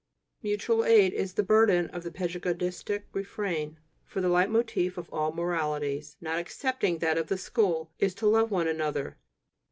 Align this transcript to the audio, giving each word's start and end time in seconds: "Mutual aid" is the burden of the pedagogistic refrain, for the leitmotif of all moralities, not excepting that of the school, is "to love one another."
"Mutual 0.41 0.83
aid" 0.83 1.13
is 1.13 1.35
the 1.35 1.43
burden 1.43 1.87
of 1.91 2.01
the 2.01 2.09
pedagogistic 2.09 3.05
refrain, 3.13 3.77
for 4.03 4.19
the 4.19 4.29
leitmotif 4.29 4.97
of 4.97 5.07
all 5.13 5.31
moralities, 5.31 6.17
not 6.19 6.39
excepting 6.39 6.97
that 6.97 7.19
of 7.19 7.27
the 7.27 7.37
school, 7.37 7.91
is 7.99 8.15
"to 8.15 8.25
love 8.25 8.49
one 8.49 8.67
another." 8.67 9.19